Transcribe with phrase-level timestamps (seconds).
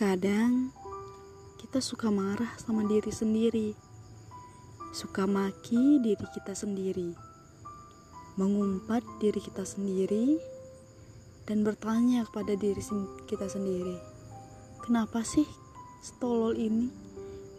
[0.00, 0.72] Kadang
[1.60, 3.76] kita suka marah sama diri sendiri,
[4.96, 7.12] suka maki diri kita sendiri,
[8.40, 10.40] mengumpat diri kita sendiri,
[11.44, 12.80] dan bertanya kepada diri
[13.28, 14.00] kita sendiri,
[14.80, 15.44] "Kenapa sih
[16.00, 16.88] stolol ini?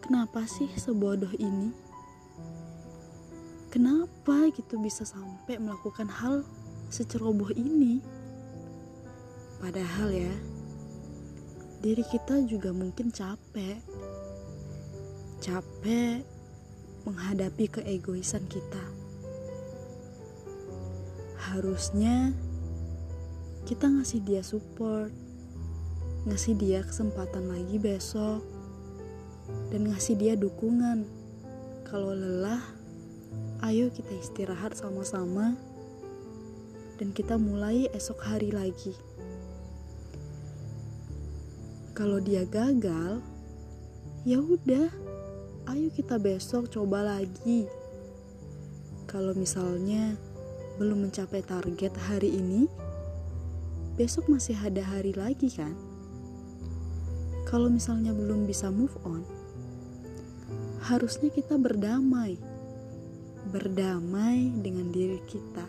[0.02, 1.70] Kenapa sih sebodoh ini?
[3.70, 6.42] Kenapa gitu bisa sampai melakukan hal
[6.90, 8.02] seceroboh ini?"
[9.62, 10.34] Padahal ya,
[11.82, 13.82] diri kita juga mungkin capek.
[15.42, 16.22] Capek
[17.02, 18.86] menghadapi keegoisan kita.
[21.42, 22.30] Harusnya
[23.66, 25.10] kita ngasih dia support,
[26.30, 28.46] ngasih dia kesempatan lagi besok,
[29.74, 31.02] dan ngasih dia dukungan.
[31.82, 32.62] Kalau lelah,
[33.66, 35.58] ayo kita istirahat sama-sama,
[37.02, 38.94] dan kita mulai esok hari lagi.
[41.92, 43.20] Kalau dia gagal,
[44.24, 44.88] ya udah,
[45.68, 47.68] ayo kita besok coba lagi.
[49.04, 50.16] Kalau misalnya
[50.80, 52.64] belum mencapai target hari ini,
[54.00, 55.76] besok masih ada hari lagi kan?
[57.44, 59.20] Kalau misalnya belum bisa move on,
[60.88, 62.40] harusnya kita berdamai.
[63.52, 65.68] Berdamai dengan diri kita.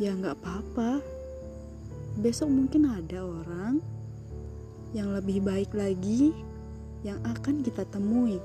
[0.00, 1.04] Ya nggak apa-apa.
[2.16, 3.95] Besok mungkin ada orang
[4.94, 6.30] yang lebih baik lagi
[7.02, 8.42] yang akan kita temui.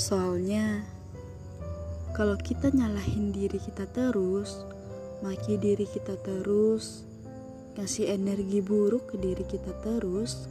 [0.00, 0.86] Soalnya,
[2.16, 4.66] kalau kita nyalahin diri kita terus,
[5.20, 7.04] maki diri kita terus,
[7.76, 10.48] kasih energi buruk ke diri kita terus,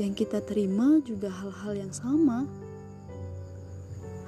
[0.00, 2.46] yang kita terima juga hal-hal yang sama.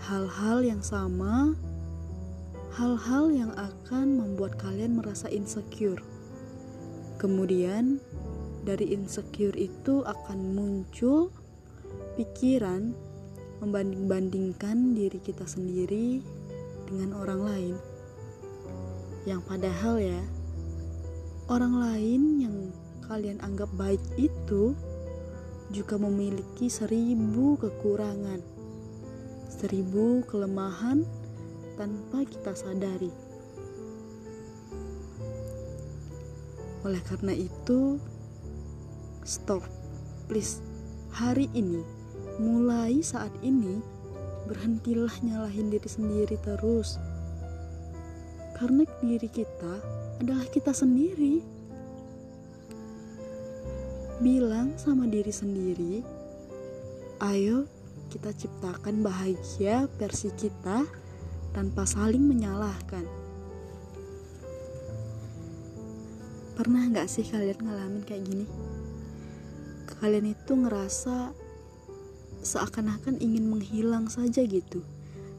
[0.06, 1.58] Hal-hal yang sama,
[2.78, 5.98] hal-hal yang akan membuat kalian merasa insecure.
[7.18, 7.98] Kemudian,
[8.66, 11.30] dari insecure itu akan muncul
[12.18, 12.90] pikiran
[13.62, 16.20] membanding-bandingkan diri kita sendiri
[16.90, 17.76] dengan orang lain.
[19.22, 20.22] Yang padahal ya,
[21.46, 22.56] orang lain yang
[23.06, 24.74] kalian anggap baik itu
[25.70, 28.42] juga memiliki seribu kekurangan,
[29.50, 31.06] seribu kelemahan
[31.78, 33.10] tanpa kita sadari.
[36.86, 37.98] Oleh karena itu,
[39.26, 39.66] Stop,
[40.30, 40.62] please.
[41.10, 41.82] Hari ini,
[42.38, 43.82] mulai saat ini,
[44.46, 46.94] berhentilah nyalahin diri sendiri terus.
[48.54, 49.82] Karena diri kita
[50.22, 51.42] adalah kita sendiri.
[54.22, 56.06] Bilang sama diri sendiri,
[57.26, 57.66] ayo
[58.14, 60.86] kita ciptakan bahagia versi kita
[61.50, 63.02] tanpa saling menyalahkan.
[66.54, 68.75] Pernah nggak sih kalian ngalamin kayak gini?
[69.86, 71.30] Kalian itu ngerasa
[72.42, 74.82] seakan-akan ingin menghilang saja gitu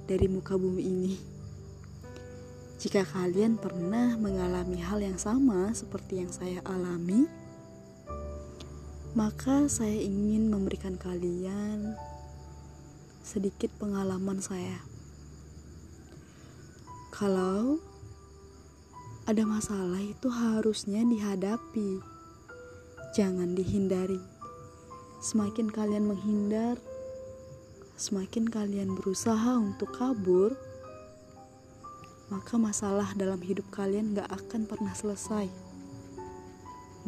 [0.08, 1.16] dari muka bumi ini.
[2.78, 7.26] Jika kalian pernah mengalami hal yang sama seperti yang saya alami,
[9.18, 11.98] maka saya ingin memberikan kalian
[13.26, 14.78] sedikit pengalaman saya.
[17.10, 17.82] Kalau
[19.26, 21.98] ada masalah itu harusnya dihadapi,
[23.18, 24.37] jangan dihindari.
[25.18, 26.78] Semakin kalian menghindar,
[27.98, 30.54] semakin kalian berusaha untuk kabur,
[32.30, 35.50] maka masalah dalam hidup kalian gak akan pernah selesai.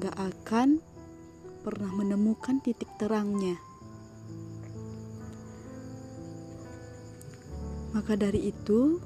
[0.02, 0.82] Gak akan
[1.62, 3.62] pernah menemukan titik terangnya.
[7.94, 8.98] Maka dari itu,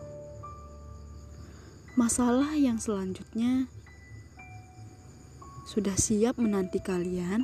[1.99, 3.67] masalah yang selanjutnya
[5.67, 7.43] sudah siap menanti kalian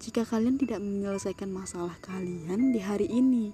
[0.00, 3.52] jika kalian tidak menyelesaikan masalah kalian di hari ini.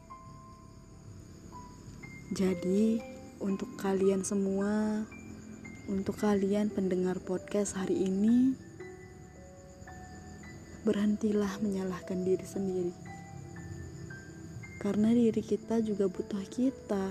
[2.30, 3.02] Jadi,
[3.42, 5.02] untuk kalian semua,
[5.90, 8.54] untuk kalian pendengar podcast hari ini,
[10.86, 12.94] berhentilah menyalahkan diri sendiri.
[14.78, 17.10] Karena diri kita juga butuh kita.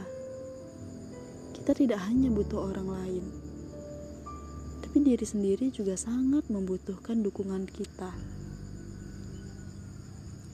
[1.60, 3.26] Kita tidak hanya butuh orang lain,
[4.80, 8.16] tapi diri sendiri juga sangat membutuhkan dukungan kita.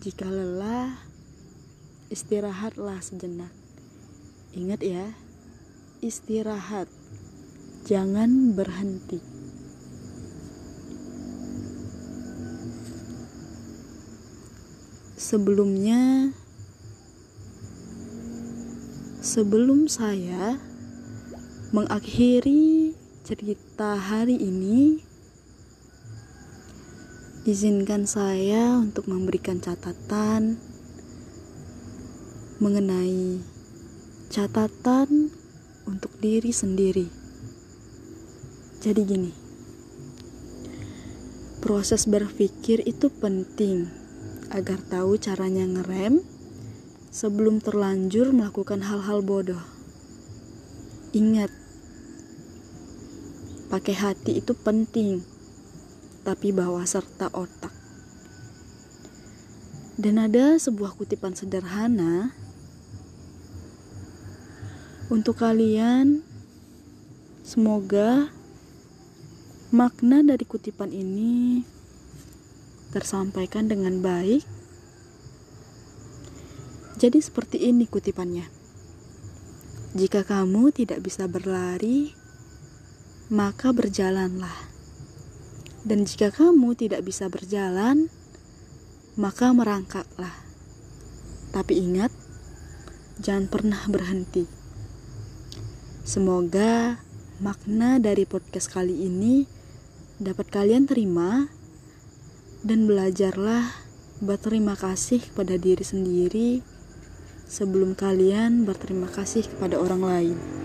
[0.01, 0.97] Jika lelah,
[2.09, 3.53] istirahatlah sejenak.
[4.49, 5.13] Ingat ya,
[6.01, 6.89] istirahat,
[7.85, 9.21] jangan berhenti.
[15.21, 16.33] Sebelumnya,
[19.21, 20.57] sebelum saya
[21.77, 25.10] mengakhiri cerita hari ini,
[27.41, 30.61] Izinkan saya untuk memberikan catatan
[32.61, 33.41] mengenai
[34.29, 35.33] catatan
[35.89, 37.09] untuk diri sendiri.
[38.85, 39.31] Jadi gini.
[41.65, 43.89] Proses berpikir itu penting
[44.53, 46.21] agar tahu caranya ngerem
[47.09, 49.65] sebelum terlanjur melakukan hal-hal bodoh.
[51.17, 51.49] Ingat,
[53.73, 55.40] pakai hati itu penting
[56.21, 57.73] tapi bawa serta otak.
[60.01, 62.33] Dan ada sebuah kutipan sederhana
[65.13, 66.25] untuk kalian.
[67.45, 68.31] Semoga
[69.75, 71.67] makna dari kutipan ini
[72.95, 74.41] tersampaikan dengan baik.
[76.95, 78.47] Jadi, seperti ini kutipannya:
[79.97, 82.15] "Jika kamu tidak bisa berlari,
[83.27, 84.70] maka berjalanlah."
[85.81, 88.09] Dan jika kamu tidak bisa berjalan,
[89.17, 90.33] maka merangkaklah.
[91.51, 92.13] Tapi ingat,
[93.17, 94.45] jangan pernah berhenti.
[96.05, 97.01] Semoga
[97.41, 99.45] makna dari podcast kali ini
[100.21, 101.49] dapat kalian terima
[102.61, 103.65] dan belajarlah
[104.21, 106.49] berterima kasih kepada diri sendiri
[107.49, 110.60] sebelum kalian berterima kasih kepada orang lain.